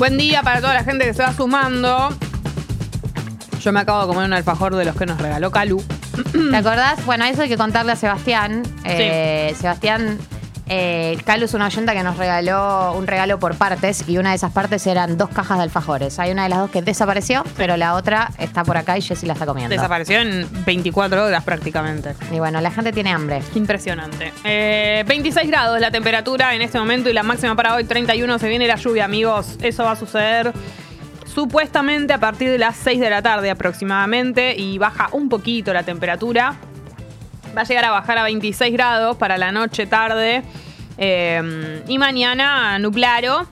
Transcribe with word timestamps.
Buen 0.00 0.16
día 0.16 0.42
para 0.42 0.62
toda 0.62 0.72
la 0.72 0.82
gente 0.82 1.04
que 1.04 1.12
se 1.12 1.22
va 1.22 1.34
sumando. 1.34 2.08
Yo 3.60 3.70
me 3.70 3.80
acabo 3.80 4.00
de 4.00 4.06
comer 4.06 4.24
un 4.24 4.32
alfajor 4.32 4.74
de 4.74 4.86
los 4.86 4.96
que 4.96 5.04
nos 5.04 5.20
regaló 5.20 5.50
Calu. 5.50 5.84
¿Te 6.32 6.56
acordás? 6.56 7.04
Bueno, 7.04 7.26
eso 7.26 7.42
hay 7.42 7.50
que 7.50 7.58
contarle 7.58 7.92
a 7.92 7.96
Sebastián. 7.96 8.62
Eh, 8.86 9.54
Sebastián, 9.60 10.18
eh, 10.72 11.18
Calu 11.24 11.46
es 11.46 11.54
una 11.54 11.66
oyenta 11.66 11.94
que 11.94 12.04
nos 12.04 12.16
regaló 12.16 12.92
un 12.92 13.08
regalo 13.08 13.40
por 13.40 13.56
partes 13.56 14.08
y 14.08 14.18
una 14.18 14.30
de 14.30 14.36
esas 14.36 14.52
partes 14.52 14.86
eran 14.86 15.18
dos 15.18 15.28
cajas 15.28 15.58
de 15.58 15.64
alfajores. 15.64 16.20
Hay 16.20 16.30
una 16.30 16.44
de 16.44 16.48
las 16.48 16.60
dos 16.60 16.70
que 16.70 16.80
desapareció, 16.80 17.42
pero 17.56 17.76
la 17.76 17.94
otra 17.94 18.30
está 18.38 18.62
por 18.62 18.76
acá 18.76 18.96
y 18.96 19.02
Jessy 19.02 19.26
la 19.26 19.32
está 19.32 19.46
comiendo. 19.46 19.74
Desapareció 19.74 20.20
en 20.20 20.46
24 20.64 21.24
horas 21.24 21.42
prácticamente. 21.42 22.14
Y 22.30 22.38
bueno, 22.38 22.60
la 22.60 22.70
gente 22.70 22.92
tiene 22.92 23.10
hambre. 23.10 23.42
Impresionante. 23.56 24.32
Eh, 24.44 25.04
26 25.08 25.48
grados 25.48 25.80
la 25.80 25.90
temperatura 25.90 26.54
en 26.54 26.62
este 26.62 26.78
momento 26.78 27.10
y 27.10 27.14
la 27.14 27.24
máxima 27.24 27.56
para 27.56 27.74
hoy 27.74 27.82
31. 27.82 28.38
Se 28.38 28.48
viene 28.48 28.68
la 28.68 28.76
lluvia, 28.76 29.06
amigos. 29.06 29.58
Eso 29.60 29.82
va 29.82 29.92
a 29.92 29.96
suceder 29.96 30.52
supuestamente 31.34 32.12
a 32.12 32.18
partir 32.18 32.48
de 32.48 32.58
las 32.58 32.76
6 32.76 33.00
de 33.00 33.10
la 33.10 33.22
tarde 33.22 33.50
aproximadamente 33.50 34.54
y 34.56 34.78
baja 34.78 35.08
un 35.10 35.28
poquito 35.28 35.72
la 35.72 35.82
temperatura. 35.82 36.54
Va 37.56 37.62
a 37.62 37.64
llegar 37.64 37.84
a 37.84 37.90
bajar 37.90 38.18
a 38.18 38.22
26 38.22 38.72
grados 38.72 39.16
para 39.16 39.36
la 39.38 39.50
noche 39.52 39.86
tarde 39.86 40.42
eh, 40.98 41.82
y 41.88 41.98
mañana 41.98 42.78
nublaro. 42.78 43.46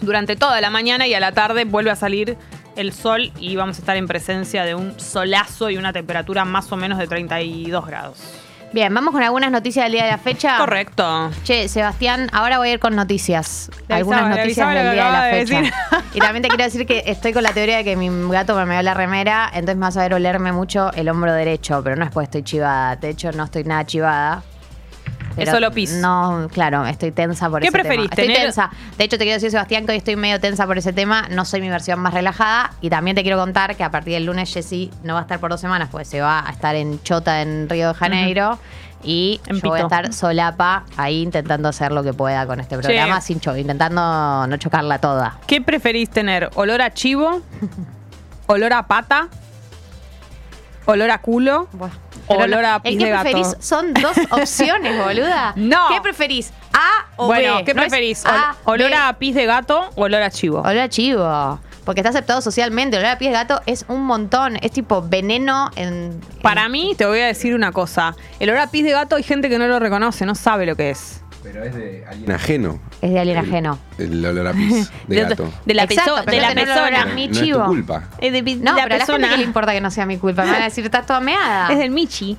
Durante 0.00 0.36
toda 0.36 0.60
la 0.60 0.70
mañana 0.70 1.06
y 1.06 1.14
a 1.14 1.20
la 1.20 1.32
tarde 1.32 1.64
vuelve 1.64 1.90
a 1.90 1.96
salir 1.96 2.36
el 2.76 2.92
sol 2.92 3.32
y 3.38 3.56
vamos 3.56 3.76
a 3.76 3.80
estar 3.80 3.96
en 3.96 4.06
presencia 4.06 4.64
de 4.64 4.74
un 4.74 4.98
solazo 4.98 5.70
y 5.70 5.76
una 5.76 5.92
temperatura 5.92 6.44
más 6.44 6.70
o 6.72 6.76
menos 6.76 6.98
de 6.98 7.06
32 7.06 7.86
grados. 7.86 8.43
Bien, 8.74 8.92
vamos 8.92 9.12
con 9.12 9.22
algunas 9.22 9.52
noticias 9.52 9.84
del 9.84 9.92
día 9.92 10.04
de 10.06 10.10
la 10.10 10.18
fecha. 10.18 10.58
Correcto. 10.58 11.30
Che, 11.44 11.68
Sebastián, 11.68 12.28
ahora 12.32 12.58
voy 12.58 12.70
a 12.70 12.72
ir 12.72 12.80
con 12.80 12.96
noticias. 12.96 13.70
Le 13.86 13.94
algunas 13.94 14.22
avisaba- 14.22 14.36
noticias 14.42 14.74
del 14.74 14.92
día 14.94 15.04
de 15.04 15.10
la 15.12 15.24
de 15.26 15.32
fecha. 15.46 15.60
decir. 15.60 15.72
y 16.14 16.18
también 16.18 16.42
te 16.42 16.48
quiero 16.48 16.64
decir 16.64 16.84
que 16.84 17.04
estoy 17.06 17.32
con 17.32 17.44
la 17.44 17.52
teoría 17.52 17.76
de 17.76 17.84
que 17.84 17.94
mi 17.94 18.10
gato 18.32 18.56
me 18.56 18.66
meó 18.66 18.82
la 18.82 18.92
remera, 18.94 19.46
entonces 19.52 19.76
me 19.76 19.82
vas 19.82 19.96
a 19.96 20.00
ver 20.02 20.14
olerme 20.14 20.50
mucho 20.50 20.92
el 20.94 21.08
hombro 21.08 21.32
derecho, 21.32 21.82
pero 21.84 21.94
no 21.94 22.04
es 22.04 22.10
porque 22.10 22.24
estoy 22.24 22.42
chivada. 22.42 22.96
De 22.96 23.10
hecho, 23.10 23.30
no 23.30 23.44
estoy 23.44 23.62
nada 23.62 23.84
chivada. 23.86 24.42
Es 25.36 25.50
solo 25.50 25.70
pis. 25.70 25.92
No, 25.94 26.48
claro, 26.52 26.86
estoy 26.86 27.10
tensa 27.12 27.48
por 27.50 27.60
¿Qué 27.60 27.68
ese 27.68 27.72
tema. 27.78 27.82
preferís, 27.88 28.10
Estoy 28.10 28.26
tener- 28.26 28.42
tensa. 28.42 28.70
De 28.98 29.04
hecho, 29.04 29.18
te 29.18 29.24
quiero 29.24 29.36
decir, 29.36 29.50
Sebastián, 29.50 29.84
que 29.86 29.92
hoy 29.92 29.98
estoy 29.98 30.16
medio 30.16 30.40
tensa 30.40 30.66
por 30.66 30.78
ese 30.78 30.92
tema. 30.92 31.26
No 31.30 31.44
soy 31.44 31.60
mi 31.60 31.68
versión 31.68 31.98
más 32.00 32.14
relajada. 32.14 32.72
Y 32.80 32.90
también 32.90 33.14
te 33.16 33.22
quiero 33.22 33.38
contar 33.38 33.76
que 33.76 33.84
a 33.84 33.90
partir 33.90 34.14
del 34.14 34.24
lunes 34.26 34.52
Jessy 34.52 34.90
no 35.02 35.14
va 35.14 35.20
a 35.20 35.22
estar 35.22 35.38
por 35.40 35.50
dos 35.50 35.60
semanas, 35.60 35.88
pues 35.90 36.08
se 36.08 36.20
va 36.20 36.46
a 36.46 36.50
estar 36.52 36.74
en 36.76 37.02
Chota, 37.02 37.42
en 37.42 37.68
Río 37.68 37.88
de 37.88 37.94
Janeiro. 37.94 38.58
Y 39.06 39.40
En 39.46 39.60
yo 39.60 39.68
voy 39.68 39.80
a 39.80 39.82
estar 39.82 40.12
solapa 40.14 40.84
ahí 40.96 41.20
intentando 41.20 41.68
hacer 41.68 41.92
lo 41.92 42.02
que 42.02 42.14
pueda 42.14 42.46
con 42.46 42.58
este 42.60 42.78
programa, 42.78 43.20
sin 43.20 43.38
cho 43.38 43.54
intentando 43.54 44.46
no 44.46 44.56
chocarla 44.56 44.98
toda. 44.98 45.36
¿Qué 45.46 45.60
preferís 45.60 46.08
tener? 46.08 46.48
¿Olor 46.54 46.80
a 46.80 46.92
chivo? 46.94 47.42
¿Olor 48.46 48.72
a 48.72 48.86
pata? 48.86 49.28
¿Olor 50.86 51.10
a 51.10 51.18
culo? 51.18 51.68
¿O 52.26 52.34
olor 52.34 52.62
no- 52.62 52.68
a 52.68 52.74
¿el 52.76 52.82
pis 52.82 52.98
de 52.98 53.10
gato? 53.10 53.22
preferís? 53.24 53.56
Son 53.60 53.92
dos 53.94 54.16
opciones, 54.30 55.02
boluda. 55.02 55.52
No. 55.56 55.88
¿Qué 55.88 56.00
preferís? 56.00 56.52
¿A 56.72 57.06
o 57.16 57.26
bueno, 57.26 57.56
B? 57.58 57.64
¿qué 57.64 57.74
No 57.74 57.80
preferís? 57.82 58.24
A, 58.26 58.54
Ol- 58.64 58.80
¿Olor 58.80 58.90
B. 58.90 58.96
a 58.96 59.12
pis 59.18 59.34
de 59.34 59.46
gato 59.46 59.90
o 59.94 60.02
olor 60.02 60.22
a 60.22 60.30
chivo? 60.30 60.60
Olor 60.60 60.78
a 60.78 60.88
chivo. 60.88 61.60
Porque 61.84 62.00
está 62.00 62.10
aceptado 62.10 62.40
socialmente. 62.40 62.96
Olor 62.96 63.10
a 63.10 63.18
pies 63.18 63.30
de 63.30 63.36
gato 63.38 63.60
es 63.66 63.84
un 63.88 64.04
montón. 64.04 64.56
Es 64.62 64.72
tipo 64.72 65.02
veneno 65.02 65.70
en. 65.76 66.18
Para 66.40 66.68
mí, 66.70 66.94
te 66.96 67.04
voy 67.04 67.20
a 67.20 67.26
decir 67.26 67.54
una 67.54 67.72
cosa. 67.72 68.16
El 68.40 68.48
olor 68.50 68.62
a 68.62 68.66
pis 68.70 68.84
de 68.84 68.92
gato 68.92 69.16
hay 69.16 69.22
gente 69.22 69.50
que 69.50 69.58
no 69.58 69.66
lo 69.66 69.78
reconoce, 69.78 70.24
no 70.24 70.34
sabe 70.34 70.64
lo 70.64 70.76
que 70.76 70.90
es. 70.90 71.20
Pero 71.44 71.62
es 71.62 71.74
de 71.74 72.04
alguien 72.08 72.32
ajeno. 72.32 72.80
Es 73.02 73.12
de 73.12 73.20
alguien 73.20 73.38
ajeno. 73.38 73.78
El 73.98 74.24
olor 74.26 74.48
a 74.48 74.52
pis 74.54 74.90
de 75.06 75.14
De- 75.16 75.22
gato. 75.22 75.52
De 75.64 75.74
la, 75.74 75.82
Exacto, 75.84 76.14
peso- 76.24 76.30
de 76.30 76.40
la 76.40 76.48
no 76.48 76.54
persona. 76.54 77.06
mi 77.14 77.28
no 77.28 77.32
es 77.32 77.38
chivo. 77.40 77.58
tu 77.60 77.66
culpa. 77.66 78.04
Es 78.20 78.32
de, 78.32 78.42
No, 78.42 78.48
la 78.48 78.56
pero 78.56 78.70
a 78.70 78.72
la 78.74 78.82
gente 78.82 78.96
persona. 78.98 79.28
que 79.28 79.36
le 79.36 79.42
importa 79.44 79.72
que 79.72 79.80
no 79.80 79.90
sea 79.92 80.06
mi 80.06 80.16
culpa. 80.18 80.44
Me 80.44 80.50
van 80.52 80.62
a 80.62 80.64
decir, 80.64 80.84
estás 80.84 81.06
toda 81.06 81.20
meada. 81.20 81.70
Es 81.72 81.78
del 81.78 81.90
Michi. 81.90 82.36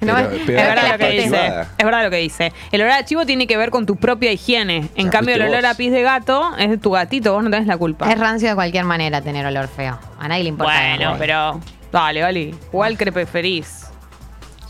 No, 0.00 0.14
Pero- 0.14 0.18
es- 0.30 0.42
pero 0.46 0.58
Es 0.58 0.62
es 0.62 0.68
verdad 0.68 0.92
lo 0.92 0.98
que 0.98 1.10
dice. 1.10 1.46
Es 1.78 1.84
verdad 1.84 2.04
lo 2.04 2.10
que 2.10 2.16
dice. 2.18 2.52
El 2.70 2.80
olor 2.82 2.92
a 2.92 3.04
chivo 3.04 3.26
tiene 3.26 3.48
que 3.48 3.56
ver 3.56 3.70
con 3.70 3.86
tu 3.86 3.96
propia 3.96 4.30
higiene. 4.30 4.88
En 4.94 5.08
cambio, 5.08 5.34
el 5.34 5.42
olor 5.42 5.66
a 5.66 5.74
pis 5.74 5.90
de 5.90 6.02
gato 6.02 6.52
es 6.56 6.70
de 6.70 6.78
tu 6.78 6.92
gatito. 6.92 7.32
Vos 7.32 7.42
no 7.42 7.50
tenés 7.50 7.66
la 7.66 7.76
culpa. 7.76 8.08
Es 8.10 8.16
rancio 8.18 8.48
de 8.48 8.54
cualquier 8.54 8.84
manera 8.84 9.20
tener 9.20 9.44
olor 9.44 9.66
feo. 9.66 9.98
A 10.20 10.28
nadie 10.28 10.44
le 10.44 10.50
importa. 10.50 10.72
Bueno, 10.96 11.16
pero. 11.18 11.60
Dale, 11.90 12.20
Gali. 12.20 12.54
¿Cuál 12.70 12.96
que 12.96 13.10
preferís? 13.10 13.86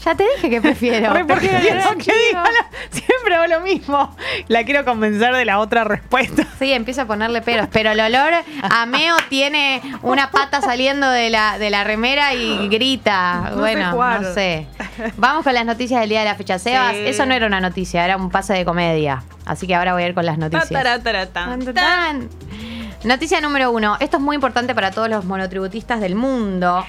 Ya 0.05 0.15
te 0.15 0.25
dije 0.37 0.51
que 0.51 0.61
prefiero. 0.61 1.13
Porque 1.27 1.47
la- 1.75 1.95
siempre 2.91 3.35
hago 3.37 3.47
lo 3.47 3.61
mismo. 3.61 4.15
La 4.49 4.65
quiero 4.65 4.85
convencer 4.85 5.35
de 5.35 5.45
la 5.45 5.59
otra 5.59 5.85
respuesta. 5.85 6.47
Sí, 6.59 6.73
empieza 6.73 7.03
a 7.03 7.07
ponerle 7.07 7.41
peros. 7.43 7.69
Pero 7.73 7.93
el 7.93 8.01
olor 8.01 8.33
a 8.63 8.87
meo 8.87 9.17
tiene 9.29 9.81
una 10.03 10.31
pata 10.31 10.61
saliendo 10.61 11.09
de 11.09 11.31
la, 11.31 11.59
de 11.59 11.71
la 11.71 11.85
remera 11.85 12.35
y 12.35 12.69
grita. 12.69 13.51
No 13.51 13.57
bueno, 13.57 13.93
no 14.21 14.35
sé. 14.35 14.67
Vamos 15.17 15.45
con 15.45 15.55
las 15.55 15.65
noticias 15.65 16.01
del 16.01 16.11
día 16.11 16.21
de 16.21 16.27
la 16.27 16.35
fecha. 16.35 16.59
Sebas, 16.59 16.93
Sí. 16.95 17.03
eso 17.07 17.25
no 17.27 17.35
era 17.35 17.47
una 17.47 17.61
noticia, 17.61 18.05
era 18.05 18.17
un 18.17 18.31
pase 18.31 18.53
de 18.53 18.65
comedia. 18.65 19.23
Así 19.47 19.67
que 19.67 19.75
ahora 19.75 19.95
voy 19.95 20.03
a 20.03 20.09
ir 20.09 20.15
con 20.15 20.27
las 20.27 20.37
noticias. 20.39 20.69
Noticia 23.05 23.41
número 23.41 23.71
uno. 23.71 23.97
Esto 24.01 24.17
es 24.17 24.23
muy 24.23 24.35
importante 24.35 24.75
para 24.75 24.91
todos 24.91 25.09
los 25.11 25.25
monotributistas 25.25 26.01
del 26.01 26.15
mundo. 26.15 26.85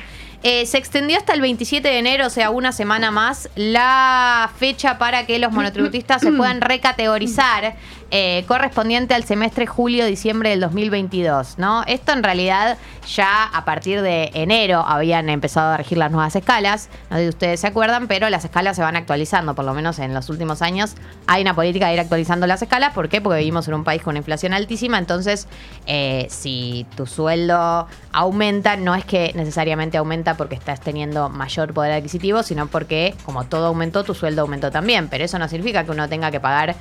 Eh, 0.48 0.68
se 0.68 0.78
extendió 0.78 1.18
hasta 1.18 1.34
el 1.34 1.42
27 1.42 1.88
de 1.88 1.98
enero, 1.98 2.28
o 2.28 2.30
sea, 2.30 2.52
una 2.52 2.72
semana 2.72 3.10
más, 3.10 3.50
la 3.56 4.52
fecha 4.60 5.00
para 5.00 5.26
que 5.26 5.40
los 5.40 5.52
monotributistas 5.52 6.22
se 6.22 6.32
puedan 6.32 6.62
recategorizar 6.62 7.74
eh, 8.12 8.46
correspondiente 8.48 9.16
al 9.16 9.24
semestre 9.24 9.66
julio-diciembre 9.66 10.52
del 10.52 10.60
2022, 10.60 11.58
¿no? 11.58 11.84
Esto 11.88 12.14
en 12.14 12.22
realidad 12.22 12.78
ya 13.08 13.46
a 13.46 13.66
partir 13.66 14.04
de 14.04 14.30
enero 14.36 14.86
habían 14.88 15.30
empezado 15.30 15.74
a 15.74 15.78
regir 15.78 15.98
las 15.98 16.12
nuevas 16.12 16.36
escalas, 16.36 16.90
no 17.10 17.18
sé 17.18 17.24
si 17.24 17.30
ustedes 17.30 17.60
se 17.62 17.68
acuerdan, 17.68 18.08
pero 18.08 18.30
las 18.30 18.46
escalas 18.46 18.76
se 18.76 18.84
van 18.84 18.96
actualizando, 18.96 19.56
por 19.56 19.66
lo 19.66 19.74
menos 19.74 19.98
en 19.98 20.14
los 20.14 20.30
últimos 20.30 20.62
años 20.62 20.94
hay 21.26 21.42
una 21.42 21.56
política 21.56 21.88
de 21.88 21.96
ir 21.96 22.00
actualizando 22.00 22.46
las 22.46 22.62
escalas, 22.62 22.94
¿por 22.94 23.10
qué? 23.10 23.20
Porque 23.20 23.40
vivimos 23.40 23.68
en 23.68 23.74
un 23.74 23.84
país 23.84 24.04
con 24.04 24.12
una 24.12 24.20
inflación 24.20 24.54
altísima, 24.54 25.00
entonces 25.00 25.48
eh, 25.88 26.28
si 26.30 26.86
tu 26.96 27.08
sueldo 27.08 27.88
aumenta, 28.12 28.78
no 28.78 28.94
es 28.94 29.04
que 29.04 29.32
necesariamente 29.36 29.98
aumenta 29.98 30.35
porque 30.36 30.56
estás 30.56 30.80
teniendo 30.80 31.30
mayor 31.30 31.74
poder 31.74 31.92
adquisitivo, 31.94 32.44
sino 32.44 32.68
porque 32.68 33.16
como 33.26 33.46
todo 33.46 33.68
aumentó, 33.68 34.04
tu 34.04 34.14
sueldo 34.14 34.42
aumentó 34.42 34.72
también, 34.72 35.08
pero 35.10 35.24
eso 35.24 35.40
no 35.40 35.48
significa 35.48 35.84
que 35.84 35.92
uno 35.92 36.08
tenga 36.10 36.32
que 36.32 36.40
pagar 36.40 36.76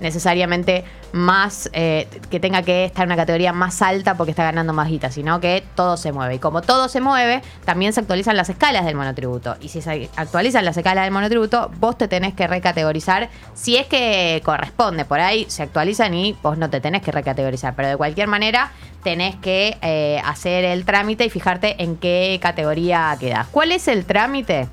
necesariamente 0.00 0.84
más, 1.12 1.70
eh, 1.72 2.08
que 2.30 2.40
tenga 2.40 2.62
que 2.62 2.84
estar 2.84 3.04
en 3.04 3.08
una 3.08 3.16
categoría 3.16 3.52
más 3.52 3.80
alta 3.82 4.16
porque 4.16 4.30
está 4.30 4.44
ganando 4.44 4.72
más 4.72 4.88
guita, 4.88 5.10
sino 5.10 5.40
que 5.40 5.64
todo 5.74 5.96
se 5.96 6.12
mueve. 6.12 6.36
Y 6.36 6.38
como 6.38 6.62
todo 6.62 6.88
se 6.88 7.00
mueve, 7.00 7.42
también 7.64 7.92
se 7.92 8.00
actualizan 8.00 8.36
las 8.36 8.48
escalas 8.48 8.84
del 8.84 8.94
monotributo. 8.94 9.56
Y 9.60 9.68
si 9.68 9.80
se 9.80 10.10
actualizan 10.16 10.64
las 10.64 10.76
escalas 10.76 11.04
del 11.04 11.12
monotributo, 11.12 11.70
vos 11.78 11.96
te 11.96 12.08
tenés 12.08 12.34
que 12.34 12.46
recategorizar 12.46 13.30
si 13.54 13.76
es 13.76 13.86
que 13.86 14.42
corresponde. 14.44 15.04
Por 15.04 15.20
ahí 15.20 15.46
se 15.48 15.62
actualizan 15.62 16.14
y 16.14 16.36
vos 16.42 16.58
no 16.58 16.68
te 16.70 16.80
tenés 16.80 17.02
que 17.02 17.12
recategorizar. 17.12 17.74
Pero 17.74 17.88
de 17.88 17.96
cualquier 17.96 18.28
manera, 18.28 18.72
tenés 19.02 19.36
que 19.36 19.78
eh, 19.82 20.20
hacer 20.24 20.64
el 20.64 20.84
trámite 20.84 21.24
y 21.24 21.30
fijarte 21.30 21.82
en 21.82 21.96
qué 21.96 22.38
categoría 22.42 23.16
quedás. 23.18 23.46
¿Cuál 23.48 23.72
es 23.72 23.88
el 23.88 24.04
trámite? 24.04 24.68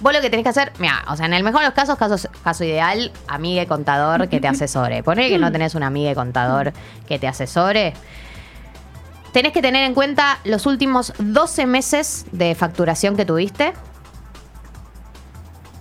Vos 0.00 0.12
lo 0.12 0.20
que 0.20 0.30
tenés 0.30 0.44
que 0.44 0.50
hacer, 0.50 0.72
mira, 0.78 1.04
o 1.08 1.16
sea, 1.16 1.26
en 1.26 1.34
el 1.34 1.42
mejor 1.42 1.60
de 1.60 1.66
los 1.66 1.74
casos, 1.74 1.96
caso, 1.98 2.28
caso 2.44 2.64
ideal, 2.64 3.10
amiga 3.26 3.66
contador 3.66 4.28
que 4.28 4.40
te 4.40 4.48
asesore. 4.48 5.02
Poner 5.02 5.28
que 5.28 5.38
no 5.38 5.50
tenés 5.50 5.74
una 5.74 5.88
amiga 5.88 6.14
contador 6.14 6.72
que 7.06 7.18
te 7.18 7.26
asesore. 7.26 7.94
Tenés 9.32 9.52
que 9.52 9.60
tener 9.60 9.84
en 9.84 9.94
cuenta 9.94 10.38
los 10.44 10.66
últimos 10.66 11.12
12 11.18 11.66
meses 11.66 12.26
de 12.32 12.54
facturación 12.54 13.16
que 13.16 13.24
tuviste. 13.24 13.74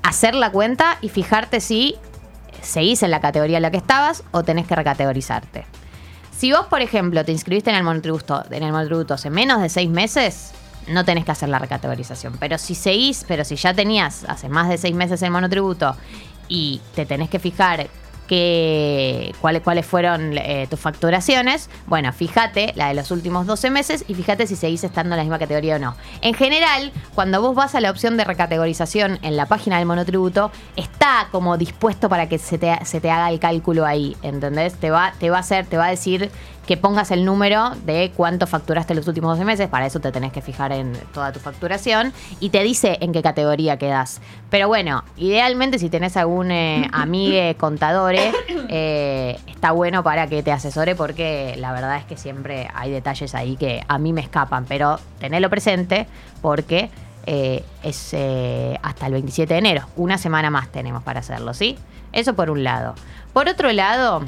Hacer 0.03 0.35
la 0.35 0.51
cuenta 0.51 0.97
y 1.01 1.09
fijarte 1.09 1.59
si 1.59 1.95
seguís 2.61 3.03
en 3.03 3.11
la 3.11 3.21
categoría 3.21 3.57
en 3.57 3.63
la 3.63 3.71
que 3.71 3.77
estabas 3.77 4.23
o 4.31 4.43
tenés 4.43 4.67
que 4.67 4.75
recategorizarte. 4.75 5.65
Si 6.35 6.51
vos, 6.51 6.67
por 6.67 6.81
ejemplo, 6.81 7.23
te 7.25 7.31
inscribiste 7.31 7.69
en 7.69 7.77
el 7.77 7.83
monotributo, 7.83 8.43
en 8.51 8.63
el 8.63 8.71
monotributo 8.71 9.13
hace 9.13 9.29
menos 9.29 9.61
de 9.61 9.69
seis 9.69 9.89
meses, 9.89 10.51
no 10.87 11.05
tenés 11.05 11.25
que 11.25 11.31
hacer 11.31 11.49
la 11.49 11.59
recategorización. 11.59 12.37
Pero 12.39 12.57
si 12.57 12.75
seguís, 12.75 13.25
pero 13.27 13.43
si 13.43 13.55
ya 13.55 13.73
tenías 13.73 14.25
hace 14.27 14.49
más 14.49 14.69
de 14.69 14.77
seis 14.77 14.95
meses 14.95 15.21
el 15.21 15.31
monotributo 15.31 15.95
y 16.47 16.81
te 16.95 17.05
tenés 17.05 17.29
que 17.29 17.39
fijar 17.39 17.87
qué, 18.27 19.33
cuáles, 19.41 19.63
cuáles 19.63 19.85
fueron 19.85 20.37
eh, 20.37 20.67
tus 20.69 20.79
facturaciones, 20.79 21.69
bueno, 21.87 22.11
fíjate 22.13 22.73
la 22.75 22.89
de 22.89 22.93
los 22.93 23.09
últimos 23.11 23.47
12 23.47 23.69
meses 23.69 24.05
y 24.07 24.13
fíjate 24.13 24.45
si 24.45 24.55
seguís 24.55 24.83
estando 24.83 25.15
en 25.15 25.17
la 25.17 25.23
misma 25.23 25.39
categoría 25.39 25.77
o 25.77 25.79
no. 25.79 25.95
En 26.21 26.33
general, 26.33 26.91
cuando 27.15 27.41
vos 27.41 27.55
vas 27.55 27.73
a 27.75 27.81
la 27.81 27.89
opción 27.89 28.17
de 28.17 28.25
recategorización 28.25 29.19
en 29.21 29.37
la 29.37 29.45
página 29.45 29.77
del 29.77 29.87
monotributo, 29.87 30.51
está 30.75 31.29
como 31.31 31.57
dispuesto 31.57 32.09
para 32.09 32.29
que 32.29 32.37
se 32.37 32.57
te, 32.57 32.77
se 32.85 33.01
te 33.01 33.09
haga 33.09 33.29
el 33.31 33.39
cálculo 33.39 33.85
ahí, 33.85 34.15
¿entendés? 34.21 34.75
Te 34.75 34.91
va, 34.91 35.13
te 35.19 35.29
va 35.29 35.37
a 35.37 35.41
hacer, 35.41 35.65
te 35.65 35.77
va 35.77 35.85
a 35.85 35.89
decir 35.89 36.29
que 36.67 36.77
pongas 36.77 37.09
el 37.11 37.25
número 37.25 37.71
de 37.85 38.11
cuánto 38.15 38.45
facturaste 38.45 38.93
los 38.93 39.07
últimos 39.07 39.31
12 39.31 39.45
meses, 39.45 39.67
para 39.69 39.85
eso 39.85 39.99
te 39.99 40.11
tenés 40.11 40.31
que 40.31 40.41
fijar 40.41 40.71
en 40.71 40.93
toda 41.13 41.31
tu 41.31 41.39
facturación 41.39 42.13
y 42.39 42.49
te 42.49 42.61
dice 42.61 42.97
en 43.01 43.13
qué 43.13 43.23
categoría 43.23 43.77
quedas. 43.77 44.21
Pero 44.49 44.67
bueno, 44.67 45.03
idealmente 45.15 45.79
si 45.79 45.89
tenés 45.89 46.17
algún 46.17 46.51
eh, 46.51 46.87
amigue 46.93 47.55
contador, 47.55 48.15
eh, 48.69 49.39
está 49.47 49.71
bueno 49.71 50.03
para 50.03 50.27
que 50.27 50.43
te 50.43 50.51
asesore 50.51 50.95
porque 50.95 51.55
la 51.57 51.71
verdad 51.71 51.97
es 51.97 52.05
que 52.05 52.17
siempre 52.17 52.67
hay 52.75 52.91
detalles 52.91 53.33
ahí 53.33 53.55
que 53.55 53.83
a 53.87 53.97
mí 53.97 54.13
me 54.13 54.21
escapan, 54.21 54.65
pero 54.65 54.99
tenelo 55.19 55.49
presente 55.49 56.05
porque 56.41 56.89
eh, 57.29 57.61
es 57.83 58.13
eh, 58.13 58.79
hasta 58.81 59.07
el 59.07 59.11
27 59.11 59.53
de 59.53 59.59
enero, 59.59 59.85
una 59.97 60.17
semana 60.17 60.49
más 60.49 60.69
tenemos 60.71 61.03
para 61.03 61.19
hacerlo, 61.19 61.53
¿sí? 61.53 61.77
Eso 62.13 62.35
por 62.35 62.49
un 62.49 62.63
lado. 62.63 62.95
Por 63.33 63.49
otro 63.49 63.69
lado, 63.73 64.23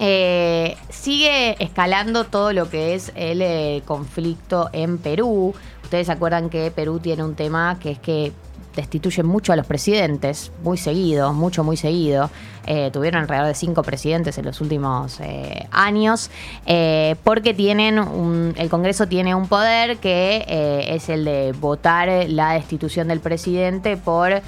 eh, 0.00 0.76
sigue 0.90 1.62
escalando 1.62 2.24
todo 2.24 2.52
lo 2.52 2.68
que 2.68 2.94
es 2.94 3.12
el 3.14 3.42
eh, 3.42 3.82
conflicto 3.84 4.70
en 4.72 4.98
Perú. 4.98 5.54
Ustedes 5.82 6.06
se 6.06 6.12
acuerdan 6.12 6.50
que 6.50 6.70
Perú 6.70 6.98
tiene 6.98 7.22
un 7.22 7.34
tema 7.34 7.78
que 7.78 7.92
es 7.92 7.98
que 7.98 8.32
destituyen 8.76 9.26
mucho 9.26 9.52
a 9.52 9.56
los 9.56 9.66
presidentes, 9.66 10.50
muy 10.62 10.76
seguido, 10.78 11.32
mucho, 11.32 11.62
muy 11.64 11.76
seguido. 11.76 12.30
Eh, 12.66 12.90
tuvieron 12.92 13.22
alrededor 13.22 13.46
de 13.48 13.54
cinco 13.54 13.82
presidentes 13.82 14.36
en 14.38 14.46
los 14.46 14.60
últimos 14.60 15.20
eh, 15.20 15.66
años, 15.70 16.30
eh, 16.66 17.14
porque 17.22 17.54
tienen 17.54 17.98
un- 17.98 18.54
el 18.56 18.68
Congreso 18.70 19.06
tiene 19.06 19.34
un 19.34 19.46
poder 19.48 19.98
que 19.98 20.44
es 20.88 21.08
el 21.08 21.24
de 21.24 21.52
votar 21.60 22.08
la 22.28 22.52
destitución 22.54 23.08
del 23.08 23.20
presidente 23.20 23.96
por 23.96 24.40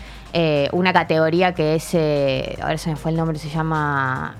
una 0.73 0.93
categoría 0.93 1.55
que 1.55 1.77
es, 1.77 1.95
ahora 2.63 2.77
se 2.79 2.91
me 2.91 2.97
fue 2.97 3.11
el 3.11 3.17
nombre, 3.17 3.39
se 3.39 3.49
llama, 3.49 4.35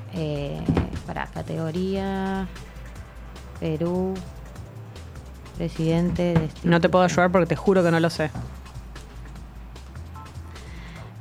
para 1.07 1.27
categoría 1.27 2.47
Perú, 3.61 4.13
presidente. 5.57 6.35
No 6.65 6.81
te 6.81 6.89
puedo 6.89 7.05
ayudar 7.05 7.31
porque 7.33 7.47
te 7.47 7.57
juro 7.57 7.83
que 7.83 7.91
no 7.91 8.01
lo 8.01 8.11
sé. 8.11 8.31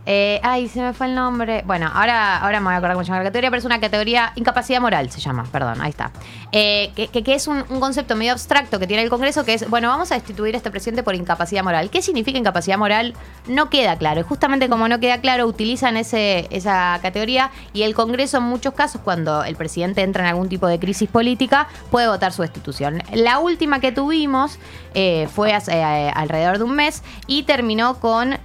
Eh, 0.05 0.39
ay, 0.43 0.67
se 0.67 0.81
me 0.81 0.93
fue 0.93 1.07
el 1.07 1.15
nombre. 1.15 1.63
Bueno, 1.65 1.89
ahora, 1.93 2.37
ahora 2.37 2.59
me 2.59 2.65
voy 2.65 2.73
a 2.75 2.77
acordar 2.77 2.93
cómo 2.93 3.03
se 3.03 3.07
llama 3.09 3.23
la 3.23 3.29
categoría, 3.29 3.49
pero 3.49 3.59
es 3.59 3.65
una 3.65 3.79
categoría 3.79 4.31
incapacidad 4.35 4.79
moral, 4.79 5.09
se 5.09 5.19
llama, 5.19 5.45
perdón, 5.51 5.81
ahí 5.81 5.89
está. 5.89 6.11
Eh, 6.51 6.91
que, 6.95 7.07
que- 7.07 7.33
es 7.35 7.47
un, 7.47 7.63
concepto 7.63 8.15
medio 8.15 8.31
abstracto 8.31 8.79
que 8.79 8.87
tiene 8.87 9.03
el 9.03 9.09
Congreso, 9.09 9.43
que 9.43 9.55
es, 9.55 9.69
bueno, 9.69 9.89
vamos 9.89 10.11
a 10.11 10.15
destituir 10.15 10.53
a 10.53 10.57
este 10.57 10.71
presidente 10.71 11.03
por 11.03 11.15
incapacidad 11.15 11.63
moral. 11.63 11.89
¿Qué 11.89 12.01
significa 12.01 12.37
incapacidad 12.37 12.77
moral? 12.77 13.13
No 13.47 13.69
queda 13.69 13.97
claro. 13.97 14.21
Y 14.21 14.23
justamente 14.23 14.69
como 14.69 14.87
no 14.87 14.99
queda 14.99 15.19
claro, 15.19 15.47
utilizan 15.47 15.97
ese, 15.97 16.47
esa 16.51 16.99
categoría 17.01 17.51
y 17.73 17.81
el 17.81 17.95
Congreso 17.95 18.37
en 18.37 18.43
muchos 18.43 18.73
casos, 18.73 19.01
cuando 19.03 19.43
el 19.43 19.55
presidente 19.55 20.01
entra 20.01 20.23
en 20.23 20.29
algún 20.29 20.49
tipo 20.49 20.67
de 20.67 20.79
crisis 20.79 21.09
política, 21.09 21.67
puede 21.89 22.07
votar 22.07 22.31
su 22.31 22.43
destitución. 22.43 23.01
La 23.11 23.39
última 23.39 23.79
que 23.79 23.91
tuvimos 23.91 24.59
eh, 24.93 25.27
fue 25.33 25.53
hace, 25.53 25.83
alrededor 25.83 26.57
de 26.59 26.63
un 26.63 26.75
mes 26.75 27.03
y 27.27 27.43
terminó 27.43 27.99
con 27.99 28.37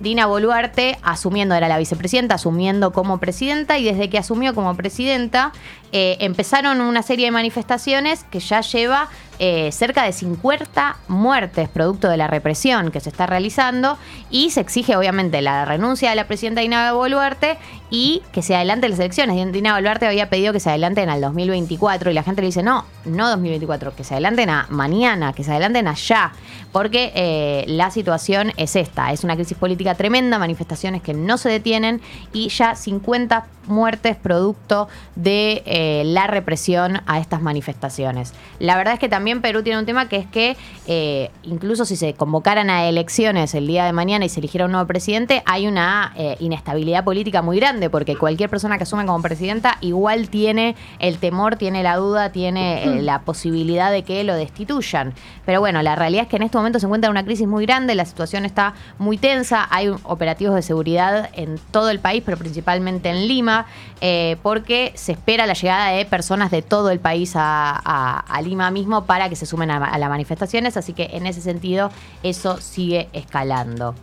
Dina 0.00 0.26
Boluarte 0.26 0.53
asumiendo, 1.02 1.54
era 1.54 1.68
la 1.68 1.78
vicepresidenta, 1.78 2.36
asumiendo 2.36 2.92
como 2.92 3.18
presidenta 3.18 3.78
y 3.78 3.84
desde 3.84 4.10
que 4.10 4.18
asumió 4.18 4.54
como 4.54 4.74
presidenta 4.76 5.52
eh, 5.96 6.16
empezaron 6.18 6.80
una 6.80 7.04
serie 7.04 7.26
de 7.26 7.30
manifestaciones 7.30 8.24
que 8.24 8.40
ya 8.40 8.62
lleva 8.62 9.08
eh, 9.38 9.70
cerca 9.70 10.02
de 10.02 10.12
50 10.12 10.96
muertes 11.06 11.68
producto 11.68 12.08
de 12.08 12.16
la 12.16 12.26
represión 12.26 12.90
que 12.90 12.98
se 12.98 13.10
está 13.10 13.26
realizando 13.26 13.96
y 14.28 14.50
se 14.50 14.60
exige 14.60 14.96
obviamente 14.96 15.40
la 15.40 15.64
renuncia 15.64 16.10
de 16.10 16.16
la 16.16 16.26
presidenta 16.26 16.62
Dina 16.62 16.92
Boluarte 16.92 17.58
y 17.90 18.22
que 18.32 18.42
se 18.42 18.56
adelanten 18.56 18.90
las 18.90 18.98
elecciones. 18.98 19.52
Dina 19.52 19.74
Boluarte 19.74 20.08
había 20.08 20.28
pedido 20.30 20.52
que 20.52 20.58
se 20.58 20.70
adelanten 20.70 21.08
al 21.10 21.20
2024 21.20 22.10
y 22.10 22.14
la 22.14 22.24
gente 22.24 22.42
le 22.42 22.46
dice, 22.46 22.64
no, 22.64 22.84
no 23.04 23.28
2024, 23.28 23.94
que 23.94 24.02
se 24.02 24.14
adelanten 24.14 24.50
a 24.50 24.66
mañana, 24.70 25.32
que 25.32 25.44
se 25.44 25.52
adelanten 25.52 25.86
allá, 25.86 26.32
porque 26.72 27.12
eh, 27.14 27.64
la 27.68 27.92
situación 27.92 28.52
es 28.56 28.74
esta, 28.74 29.12
es 29.12 29.22
una 29.22 29.36
crisis 29.36 29.56
política 29.56 29.94
tremenda, 29.94 30.40
manifestaciones 30.40 31.02
que 31.02 31.14
no 31.14 31.38
se 31.38 31.48
detienen 31.48 32.00
y 32.32 32.48
ya 32.48 32.74
50 32.74 33.46
muertes 33.66 34.16
producto 34.16 34.88
de 35.14 35.62
la 36.04 36.26
represión 36.26 37.00
a 37.06 37.18
estas 37.18 37.42
manifestaciones. 37.42 38.32
La 38.58 38.76
verdad 38.76 38.94
es 38.94 39.00
que 39.00 39.08
también 39.08 39.40
Perú 39.40 39.62
tiene 39.62 39.78
un 39.78 39.86
tema 39.86 40.08
que 40.08 40.16
es 40.16 40.26
que 40.26 40.56
eh, 40.86 41.30
incluso 41.42 41.84
si 41.84 41.96
se 41.96 42.14
convocaran 42.14 42.70
a 42.70 42.88
elecciones 42.88 43.54
el 43.54 43.66
día 43.66 43.84
de 43.84 43.92
mañana 43.92 44.24
y 44.24 44.28
se 44.28 44.40
eligiera 44.40 44.66
un 44.66 44.72
nuevo 44.72 44.86
presidente, 44.86 45.42
hay 45.46 45.66
una 45.66 46.12
eh, 46.16 46.36
inestabilidad 46.40 47.04
política 47.04 47.42
muy 47.42 47.58
grande, 47.58 47.90
porque 47.90 48.16
cualquier 48.16 48.50
persona 48.50 48.76
que 48.76 48.84
asume 48.84 49.06
como 49.06 49.22
presidenta 49.22 49.78
igual 49.80 50.28
tiene 50.28 50.76
el 50.98 51.18
temor, 51.18 51.56
tiene 51.56 51.82
la 51.82 51.96
duda, 51.96 52.30
tiene 52.30 52.84
eh, 52.84 53.02
la 53.02 53.22
posibilidad 53.22 53.90
de 53.90 54.02
que 54.02 54.24
lo 54.24 54.34
destituyan. 54.34 55.14
Pero 55.44 55.60
bueno, 55.60 55.82
la 55.82 55.96
realidad 55.96 56.24
es 56.24 56.28
que 56.28 56.36
en 56.36 56.42
este 56.42 56.56
momento 56.56 56.78
se 56.78 56.86
encuentra 56.86 57.10
una 57.10 57.24
crisis 57.24 57.46
muy 57.46 57.66
grande, 57.66 57.94
la 57.94 58.04
situación 58.04 58.44
está 58.44 58.74
muy 58.98 59.18
tensa, 59.18 59.66
hay 59.70 59.88
operativos 60.04 60.54
de 60.54 60.62
seguridad 60.62 61.30
en 61.34 61.58
todo 61.70 61.90
el 61.90 61.98
país, 61.98 62.22
pero 62.24 62.36
principalmente 62.36 63.10
en 63.10 63.28
Lima, 63.28 63.66
eh, 64.00 64.36
porque 64.42 64.92
se 64.94 65.12
espera 65.12 65.46
la 65.46 65.54
llegada 65.54 65.73
de 65.82 66.04
personas 66.04 66.50
de 66.50 66.62
todo 66.62 66.90
el 66.90 67.00
país 67.00 67.32
a, 67.36 68.24
Lima 68.42 68.70
mismo 68.70 69.04
para 69.04 69.28
que 69.28 69.36
se 69.36 69.46
sumen 69.46 69.70
a, 69.70 69.98
las 69.98 70.08
manifestaciones, 70.08 70.76
así 70.76 70.92
que 70.92 71.10
en 71.12 71.26
ese 71.26 71.40
sentido 71.40 71.90
eso 72.22 72.60
sigue 72.60 73.08
escalando. 73.12 73.94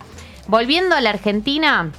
Volviendo 0.47 0.95
a 0.95 1.01
la 1.01 1.11
Argentina, 1.11 1.91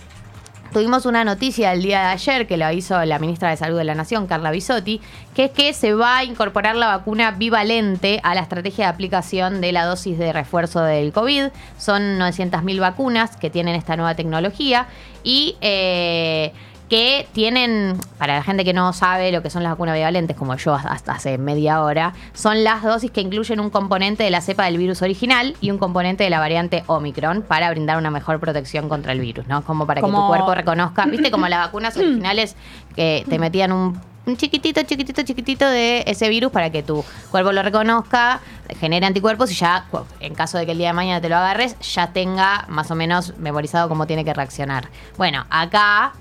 Tuvimos 0.72 1.04
una 1.04 1.22
noticia 1.22 1.74
el 1.74 1.82
día 1.82 2.00
de 2.00 2.06
ayer 2.06 2.46
que 2.46 2.56
lo 2.56 2.70
hizo 2.72 3.04
la 3.04 3.18
ministra 3.18 3.50
de 3.50 3.58
Salud 3.58 3.76
de 3.76 3.84
la 3.84 3.94
Nación, 3.94 4.26
Carla 4.26 4.50
Bisotti, 4.50 5.02
que 5.34 5.44
es 5.44 5.50
que 5.50 5.74
se 5.74 5.92
va 5.92 6.16
a 6.16 6.24
incorporar 6.24 6.76
la 6.76 6.86
vacuna 6.86 7.32
bivalente 7.32 8.20
a 8.22 8.34
la 8.34 8.40
estrategia 8.40 8.86
de 8.86 8.90
aplicación 8.90 9.60
de 9.60 9.70
la 9.72 9.84
dosis 9.84 10.18
de 10.18 10.32
refuerzo 10.32 10.80
del 10.82 11.12
COVID. 11.12 11.48
Son 11.76 12.18
900.000 12.18 12.80
vacunas 12.80 13.36
que 13.36 13.50
tienen 13.50 13.74
esta 13.74 13.96
nueva 13.96 14.14
tecnología 14.14 14.86
y 15.22 15.56
eh, 15.60 16.54
que 16.92 17.26
tienen, 17.32 17.96
para 18.18 18.34
la 18.34 18.42
gente 18.42 18.66
que 18.66 18.74
no 18.74 18.92
sabe 18.92 19.32
lo 19.32 19.40
que 19.40 19.48
son 19.48 19.62
las 19.62 19.72
vacunas 19.72 19.94
bivalentes, 19.94 20.36
como 20.36 20.54
yo 20.56 20.74
hasta 20.74 21.12
hace 21.12 21.38
media 21.38 21.82
hora, 21.82 22.12
son 22.34 22.64
las 22.64 22.82
dosis 22.82 23.10
que 23.10 23.22
incluyen 23.22 23.60
un 23.60 23.70
componente 23.70 24.24
de 24.24 24.30
la 24.30 24.42
cepa 24.42 24.66
del 24.66 24.76
virus 24.76 25.00
original 25.00 25.56
y 25.62 25.70
un 25.70 25.78
componente 25.78 26.22
de 26.24 26.28
la 26.28 26.38
variante 26.38 26.84
Omicron 26.88 27.44
para 27.48 27.70
brindar 27.70 27.96
una 27.96 28.10
mejor 28.10 28.40
protección 28.40 28.90
contra 28.90 29.12
el 29.12 29.20
virus, 29.20 29.46
¿no? 29.46 29.64
Como 29.64 29.86
para 29.86 30.02
que 30.02 30.06
tu 30.06 30.26
cuerpo 30.26 30.54
reconozca, 30.54 31.06
viste 31.06 31.30
como 31.30 31.48
las 31.48 31.60
vacunas 31.60 31.96
originales 31.96 32.56
que 32.94 33.24
te 33.26 33.38
metían 33.38 33.72
un, 33.72 33.98
un 34.26 34.36
chiquitito, 34.36 34.82
chiquitito, 34.82 35.22
chiquitito 35.22 35.66
de 35.66 36.04
ese 36.06 36.28
virus 36.28 36.52
para 36.52 36.68
que 36.68 36.82
tu 36.82 37.02
cuerpo 37.30 37.52
lo 37.52 37.62
reconozca, 37.62 38.40
genere 38.78 39.06
anticuerpos 39.06 39.50
y 39.50 39.54
ya, 39.54 39.86
en 40.20 40.34
caso 40.34 40.58
de 40.58 40.66
que 40.66 40.72
el 40.72 40.78
día 40.78 40.88
de 40.88 40.92
mañana 40.92 41.22
te 41.22 41.30
lo 41.30 41.36
agarres, 41.36 41.74
ya 41.80 42.08
tenga 42.08 42.66
más 42.68 42.90
o 42.90 42.94
menos 42.94 43.32
memorizado 43.38 43.88
cómo 43.88 44.06
tiene 44.06 44.26
que 44.26 44.34
reaccionar. 44.34 44.90
Bueno, 45.16 45.46
acá 45.48 46.12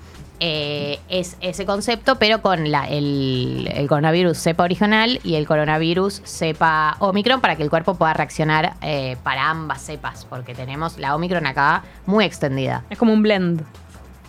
eh, 0.44 0.98
es 1.08 1.36
ese 1.40 1.64
concepto, 1.64 2.16
pero 2.16 2.42
con 2.42 2.72
la- 2.72 2.88
el, 2.88 3.70
el 3.72 3.86
coronavirus 3.86 4.36
cepa 4.36 4.64
original 4.64 5.20
y 5.22 5.36
el 5.36 5.46
coronavirus 5.46 6.20
cepa 6.24 6.96
Omicron 6.98 7.40
para 7.40 7.54
que 7.54 7.62
el 7.62 7.70
cuerpo 7.70 7.94
pueda 7.94 8.12
reaccionar 8.12 8.74
eh, 8.82 9.16
para 9.22 9.48
ambas 9.50 9.82
cepas, 9.82 10.26
porque 10.28 10.52
tenemos 10.52 10.98
la 10.98 11.14
Omicron 11.14 11.46
acá 11.46 11.84
muy 12.06 12.24
extendida. 12.24 12.82
Es 12.90 12.98
como 12.98 13.12
un 13.12 13.22
blend. 13.22 13.62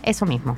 Eso 0.04 0.24
mismo, 0.24 0.56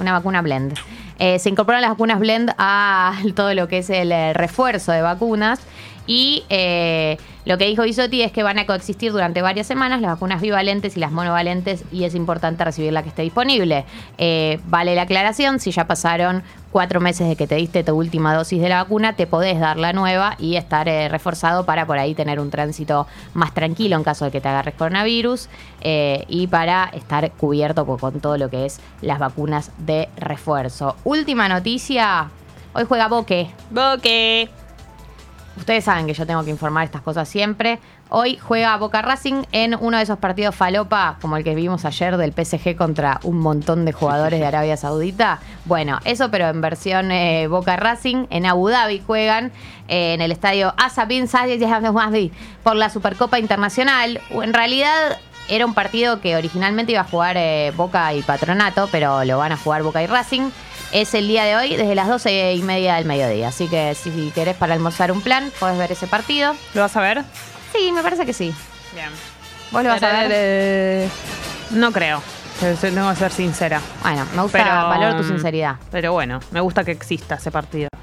una 0.00 0.12
vacuna 0.12 0.42
blend. 0.42 0.74
Eh, 1.20 1.38
se 1.38 1.50
incorporan 1.50 1.82
las 1.82 1.90
vacunas 1.92 2.18
blend 2.18 2.52
a 2.58 3.14
todo 3.36 3.54
lo 3.54 3.68
que 3.68 3.78
es 3.78 3.90
el 3.90 4.12
refuerzo 4.34 4.90
de 4.90 5.02
vacunas 5.02 5.60
y 6.06 6.44
eh, 6.48 7.18
lo 7.44 7.58
que 7.58 7.66
dijo 7.66 7.82
Bisotti 7.82 8.22
es 8.22 8.32
que 8.32 8.42
van 8.42 8.58
a 8.58 8.66
coexistir 8.66 9.12
durante 9.12 9.42
varias 9.42 9.66
semanas 9.66 10.00
las 10.00 10.12
vacunas 10.12 10.40
bivalentes 10.40 10.96
y 10.96 11.00
las 11.00 11.12
monovalentes 11.12 11.84
y 11.92 12.04
es 12.04 12.14
importante 12.14 12.64
recibir 12.64 12.92
la 12.92 13.02
que 13.02 13.08
esté 13.08 13.22
disponible. 13.22 13.84
Eh, 14.18 14.60
vale 14.66 14.94
la 14.94 15.02
aclaración, 15.02 15.60
si 15.60 15.70
ya 15.70 15.86
pasaron 15.86 16.42
cuatro 16.70 17.00
meses 17.00 17.28
de 17.28 17.36
que 17.36 17.46
te 17.46 17.54
diste 17.54 17.82
tu 17.84 17.94
última 17.94 18.34
dosis 18.34 18.60
de 18.60 18.68
la 18.68 18.82
vacuna, 18.82 19.14
te 19.14 19.26
podés 19.26 19.58
dar 19.58 19.78
la 19.78 19.92
nueva 19.92 20.36
y 20.38 20.56
estar 20.56 20.88
eh, 20.88 21.08
reforzado 21.08 21.64
para 21.64 21.86
por 21.86 21.98
ahí 21.98 22.14
tener 22.14 22.38
un 22.40 22.50
tránsito 22.50 23.06
más 23.34 23.54
tranquilo 23.54 23.96
en 23.96 24.04
caso 24.04 24.24
de 24.26 24.30
que 24.30 24.40
te 24.40 24.48
agarres 24.48 24.74
coronavirus 24.74 25.48
y 26.28 26.48
para 26.48 26.90
estar 26.94 27.30
cubierto 27.30 27.86
con 27.86 28.20
todo 28.20 28.36
lo 28.36 28.50
que 28.50 28.66
es 28.66 28.80
las 29.02 29.20
vacunas 29.20 29.70
de 29.78 30.08
refuerzo. 30.16 30.96
Última 31.04 31.48
noticia, 31.48 32.28
hoy 32.72 32.84
juega 32.88 33.06
Boque. 33.06 33.50
Boque. 33.70 34.65
Ustedes 35.56 35.84
saben 35.84 36.06
que 36.06 36.14
yo 36.14 36.26
tengo 36.26 36.44
que 36.44 36.50
informar 36.50 36.84
estas 36.84 37.02
cosas 37.02 37.28
siempre. 37.28 37.78
Hoy 38.08 38.36
juega 38.36 38.76
Boca 38.76 39.02
Racing 39.02 39.44
en 39.52 39.74
uno 39.74 39.96
de 39.96 40.02
esos 40.02 40.18
partidos 40.18 40.54
falopa, 40.54 41.16
como 41.20 41.36
el 41.36 41.44
que 41.44 41.54
vimos 41.54 41.84
ayer 41.84 42.16
del 42.16 42.32
PSG 42.32 42.76
contra 42.76 43.20
un 43.24 43.38
montón 43.38 43.84
de 43.84 43.92
jugadores 43.92 44.38
de 44.38 44.46
Arabia 44.46 44.76
Saudita. 44.76 45.40
Bueno, 45.64 45.98
eso 46.04 46.30
pero 46.30 46.48
en 46.48 46.60
versión 46.60 47.10
eh, 47.10 47.48
Boca 47.48 47.76
Racing. 47.76 48.26
En 48.30 48.46
Abu 48.46 48.68
Dhabi 48.68 49.02
juegan 49.04 49.50
eh, 49.88 50.14
en 50.14 50.20
el 50.20 50.30
estadio 50.30 50.74
Asa 50.76 51.04
bin 51.06 51.26
Zayed 51.26 51.62
Al 51.62 51.92
Mahdi 51.92 52.30
por 52.62 52.76
la 52.76 52.90
Supercopa 52.90 53.38
Internacional. 53.38 54.20
En 54.30 54.52
realidad 54.52 55.18
era 55.48 55.64
un 55.64 55.74
partido 55.74 56.20
que 56.20 56.36
originalmente 56.36 56.92
iba 56.92 57.00
a 57.00 57.04
jugar 57.04 57.36
eh, 57.36 57.72
Boca 57.76 58.12
y 58.14 58.22
Patronato, 58.22 58.88
pero 58.92 59.24
lo 59.24 59.38
van 59.38 59.52
a 59.52 59.56
jugar 59.56 59.82
Boca 59.82 60.02
y 60.02 60.06
Racing. 60.06 60.50
Es 60.92 61.14
el 61.14 61.28
día 61.28 61.44
de 61.44 61.56
hoy 61.56 61.76
desde 61.76 61.94
las 61.94 62.08
12 62.08 62.54
y 62.54 62.62
media 62.62 62.96
del 62.96 63.04
mediodía. 63.04 63.48
Así 63.48 63.68
que 63.68 63.94
si 63.94 64.30
querés 64.34 64.56
para 64.56 64.74
almorzar 64.74 65.12
un 65.12 65.20
plan, 65.20 65.50
podés 65.58 65.78
ver 65.78 65.92
ese 65.92 66.06
partido. 66.06 66.54
¿Lo 66.74 66.82
vas 66.82 66.96
a 66.96 67.00
ver? 67.00 67.24
Sí, 67.74 67.92
me 67.92 68.02
parece 68.02 68.24
que 68.26 68.32
sí. 68.32 68.54
Bien. 68.94 69.08
¿Vos 69.72 69.82
lo 69.82 69.88
vas 69.90 70.02
a 70.02 70.12
ver? 70.12 70.30
Eh, 70.32 71.08
No 71.70 71.92
creo. 71.92 72.22
Tengo 72.60 73.10
que 73.10 73.16
ser 73.16 73.32
sincera. 73.32 73.80
Bueno, 74.02 74.24
me 74.34 74.42
gusta, 74.42 74.58
Pero, 74.58 74.70
valoro 74.88 75.16
tu 75.18 75.24
sinceridad. 75.24 75.76
Pero 75.90 76.12
bueno, 76.12 76.40
me 76.52 76.60
gusta 76.60 76.84
que 76.84 76.92
exista 76.92 77.34
ese 77.34 77.50
partido. 77.50 77.88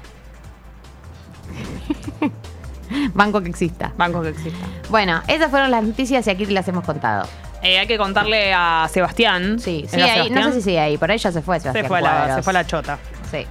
Banco 3.14 3.40
que 3.40 3.48
exista. 3.48 3.92
Banco 3.96 4.22
que 4.22 4.28
exista. 4.28 4.64
Bueno, 4.90 5.20
esas 5.26 5.50
fueron 5.50 5.70
las 5.72 5.82
noticias 5.82 6.24
y 6.26 6.30
aquí 6.30 6.46
te 6.46 6.52
las 6.52 6.68
hemos 6.68 6.84
contado. 6.84 7.26
Eh, 7.64 7.78
hay 7.78 7.86
que 7.86 7.96
contarle 7.96 8.52
a 8.52 8.86
Sebastián. 8.90 9.58
Sí, 9.58 9.86
sí, 9.88 9.96
¿Era 9.96 10.12
ahí, 10.12 10.28
no 10.30 10.42
sé 10.44 10.52
si 10.52 10.62
sigue 10.62 10.80
ahí, 10.80 10.98
por 10.98 11.10
ahí 11.10 11.16
ya 11.16 11.32
se 11.32 11.40
fue 11.40 11.58
Sebastián 11.58 11.84
se 11.84 11.88
fue, 11.88 11.98
a 11.98 12.02
la, 12.02 12.10
Cuadros. 12.10 12.36
se 12.36 12.42
fue 12.42 12.50
a 12.50 12.54
la 12.54 12.66
chota. 12.66 12.98
Sí. 13.30 13.46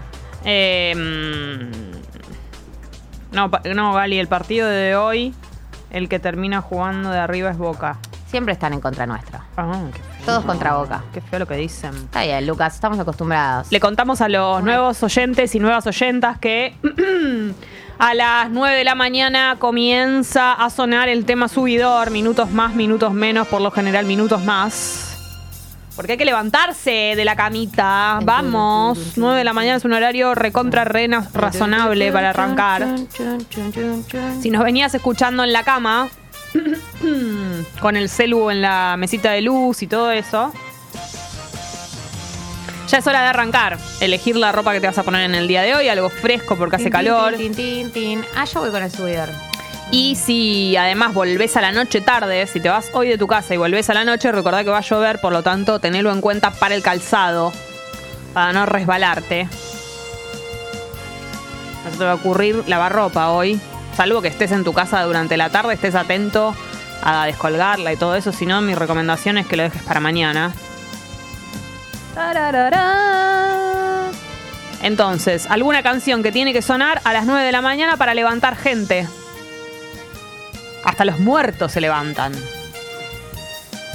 Eh, 0.45 0.93
mm, 0.95 1.93
no, 3.35 3.49
no, 3.73 3.93
Gali, 3.93 4.19
el 4.19 4.27
partido 4.27 4.67
de 4.67 4.95
hoy, 4.95 5.33
el 5.89 6.09
que 6.09 6.19
termina 6.19 6.61
jugando 6.61 7.09
de 7.09 7.17
arriba 7.17 7.49
es 7.49 7.57
Boca. 7.57 7.97
Siempre 8.27 8.53
están 8.53 8.73
en 8.73 8.81
contra 8.81 9.07
nuestra. 9.07 9.45
Ah, 9.57 9.81
qué. 9.91 10.12
Todos 10.25 10.45
contra 10.45 10.75
Boca. 10.77 11.03
Qué 11.13 11.19
feo 11.19 11.39
lo 11.39 11.47
que 11.47 11.55
dicen. 11.55 11.93
Está 11.95 12.23
bien, 12.23 12.47
Lucas, 12.47 12.75
estamos 12.75 12.97
acostumbrados. 12.97 13.67
Le 13.71 13.79
contamos 13.81 14.21
a 14.21 14.29
los 14.29 14.63
nuevos 14.63 15.03
oyentes 15.03 15.53
y 15.53 15.59
nuevas 15.59 15.85
oyentas 15.85 16.37
que 16.39 16.75
a 17.99 18.13
las 18.13 18.49
9 18.49 18.77
de 18.77 18.83
la 18.85 18.95
mañana 18.95 19.57
comienza 19.59 20.53
a 20.53 20.69
sonar 20.69 21.09
el 21.09 21.25
tema 21.25 21.49
subidor, 21.49 22.09
minutos 22.11 22.49
más, 22.51 22.73
minutos 22.73 23.11
menos, 23.13 23.47
por 23.49 23.59
lo 23.59 23.69
general 23.71 24.05
minutos 24.05 24.41
más. 24.45 25.09
Porque 25.97 26.13
hay 26.13 26.17
que 26.17 26.25
levantarse 26.25 27.13
de 27.17 27.25
la 27.25 27.35
camita. 27.35 28.19
Vamos, 28.23 29.13
9 29.17 29.37
de 29.37 29.43
la 29.43 29.53
mañana 29.53 29.75
es 29.77 29.85
un 29.85 29.91
horario 29.93 30.33
recontra 30.35 30.85
rena- 30.85 31.27
razonable 31.33 32.11
para 32.13 32.29
arrancar. 32.29 32.87
Si 34.41 34.49
nos 34.49 34.63
venías 34.63 34.95
escuchando 34.95 35.43
en 35.43 35.51
la 35.53 35.63
cama, 35.63 36.07
con 37.79 37.95
el 37.95 38.09
celu 38.09 38.49
en 38.49 38.61
la 38.61 38.95
mesita 38.97 39.31
de 39.31 39.41
luz 39.41 39.81
y 39.81 39.87
todo 39.87 40.11
eso, 40.11 40.53
ya 42.87 42.97
es 42.99 43.07
hora 43.07 43.21
de 43.21 43.27
arrancar. 43.27 43.77
Elegir 44.01 44.35
la 44.35 44.51
ropa 44.51 44.73
que 44.73 44.79
te 44.81 44.87
vas 44.87 44.97
a 44.97 45.03
poner 45.03 45.21
en 45.23 45.35
el 45.35 45.47
día 45.47 45.61
de 45.63 45.75
hoy, 45.75 45.89
algo 45.89 46.09
fresco 46.09 46.55
porque 46.55 46.75
hace 46.75 46.85
Tin, 46.85 46.91
calor. 46.91 47.33
tin. 47.35 48.23
Ah, 48.35 48.45
yo 48.45 48.59
voy 48.61 48.71
con 48.71 48.83
el 48.83 48.91
subidor. 48.91 49.29
Y 49.91 50.15
si 50.15 50.75
además 50.77 51.13
volvés 51.13 51.55
a 51.57 51.61
la 51.61 51.71
noche 51.71 52.01
tarde, 52.01 52.47
si 52.47 52.59
te 52.59 52.69
vas 52.69 52.89
hoy 52.93 53.09
de 53.09 53.17
tu 53.17 53.27
casa 53.27 53.53
y 53.53 53.57
volvés 53.57 53.89
a 53.89 53.93
la 53.93 54.03
noche, 54.05 54.31
recordá 54.31 54.63
que 54.63 54.69
va 54.69 54.79
a 54.79 54.81
llover, 54.81 55.19
por 55.21 55.33
lo 55.33 55.43
tanto, 55.43 55.79
tenelo 55.79 56.11
en 56.11 56.21
cuenta 56.21 56.51
para 56.51 56.73
el 56.73 56.81
calzado, 56.81 57.51
para 58.33 58.53
no 58.53 58.65
resbalarte. 58.65 59.47
No 61.85 61.91
se 61.91 61.97
te 61.97 62.03
va 62.05 62.11
a 62.11 62.15
ocurrir 62.15 62.63
lavar 62.67 62.93
ropa 62.93 63.29
hoy, 63.29 63.59
salvo 63.95 64.21
que 64.21 64.29
estés 64.29 64.51
en 64.51 64.63
tu 64.63 64.73
casa 64.73 65.03
durante 65.03 65.35
la 65.37 65.49
tarde, 65.49 65.73
estés 65.73 65.95
atento 65.95 66.55
a 67.03 67.25
descolgarla 67.25 67.91
y 67.93 67.97
todo 67.97 68.15
eso, 68.15 68.31
si 68.31 68.45
no, 68.45 68.61
mi 68.61 68.75
recomendación 68.75 69.37
es 69.37 69.45
que 69.47 69.57
lo 69.57 69.63
dejes 69.63 69.81
para 69.83 69.99
mañana. 69.99 70.53
Entonces, 74.81 75.47
alguna 75.49 75.81
canción 75.81 76.23
que 76.23 76.31
tiene 76.31 76.53
que 76.53 76.61
sonar 76.61 77.01
a 77.03 77.13
las 77.13 77.25
9 77.25 77.43
de 77.45 77.51
la 77.51 77.61
mañana 77.61 77.97
para 77.97 78.13
levantar 78.13 78.55
gente. 78.55 79.07
Hasta 80.83 81.05
los 81.05 81.19
muertos 81.19 81.71
se 81.71 81.79
levantan 81.81 82.33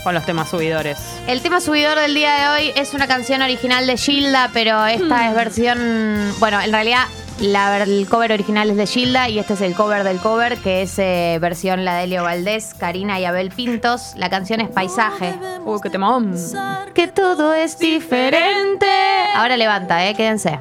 con 0.03 0.15
los 0.15 0.25
temas 0.25 0.49
subidores. 0.49 0.99
El 1.27 1.43
tema 1.43 1.61
subidor 1.61 1.99
del 1.99 2.15
día 2.15 2.35
de 2.35 2.49
hoy 2.49 2.73
es 2.77 2.95
una 2.95 3.07
canción 3.07 3.43
original 3.43 3.87
de 3.87 3.97
Gilda, 3.99 4.50
pero 4.55 4.87
esta 4.87 5.05
Hmm. 5.25 5.29
es 5.29 5.35
versión. 5.35 6.35
Bueno, 6.38 6.61
en 6.61 6.73
realidad 6.73 7.05
la, 7.40 7.83
el 7.83 8.09
cover 8.09 8.33
original 8.33 8.71
es 8.71 8.76
de 8.76 8.87
Gilda 8.87 9.28
y 9.28 9.38
este 9.38 9.54
es 9.54 9.61
el 9.61 9.75
cover 9.75 10.04
del 10.04 10.18
cover, 10.18 10.59
que 10.59 10.83
es 10.83 10.99
eh, 10.99 11.38
versión 11.40 11.85
la 11.85 11.97
de 11.97 12.04
Elio 12.04 12.23
Valdés, 12.23 12.75
Karina 12.75 13.21
y 13.21 13.25
Abel 13.25 13.50
Pintos. 13.50 14.14
La 14.16 14.28
canción 14.28 14.61
es 14.61 14.68
Paisaje. 14.68 15.35
Uy, 15.64 15.78
qué 15.83 15.90
temón. 15.90 16.35
Que 16.95 17.09
todo 17.09 17.54
es 17.54 17.78
diferente. 17.78 18.87
Ahora 19.35 19.57
levanta, 19.57 20.09
eh, 20.09 20.14
quédense. 20.14 20.59